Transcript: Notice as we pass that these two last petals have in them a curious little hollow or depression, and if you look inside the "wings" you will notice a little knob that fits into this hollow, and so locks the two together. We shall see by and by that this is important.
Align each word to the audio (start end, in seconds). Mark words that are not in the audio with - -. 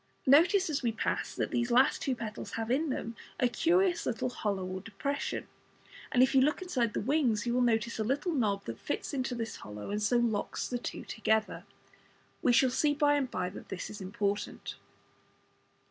Notice 0.25 0.67
as 0.67 0.81
we 0.81 0.91
pass 0.91 1.35
that 1.35 1.51
these 1.51 1.67
two 1.67 1.73
last 1.75 2.09
petals 2.17 2.53
have 2.53 2.71
in 2.71 2.89
them 2.89 3.15
a 3.39 3.47
curious 3.47 4.07
little 4.07 4.29
hollow 4.29 4.65
or 4.65 4.81
depression, 4.81 5.47
and 6.11 6.23
if 6.23 6.33
you 6.33 6.41
look 6.41 6.59
inside 6.59 6.95
the 6.95 6.99
"wings" 6.99 7.45
you 7.45 7.53
will 7.53 7.61
notice 7.61 7.99
a 7.99 8.03
little 8.03 8.33
knob 8.33 8.65
that 8.65 8.79
fits 8.79 9.13
into 9.13 9.35
this 9.35 9.57
hollow, 9.57 9.91
and 9.91 10.01
so 10.01 10.17
locks 10.17 10.67
the 10.67 10.79
two 10.79 11.05
together. 11.05 11.65
We 12.41 12.51
shall 12.51 12.71
see 12.71 12.95
by 12.95 13.13
and 13.13 13.29
by 13.29 13.51
that 13.51 13.69
this 13.69 13.91
is 13.91 14.01
important. 14.01 14.73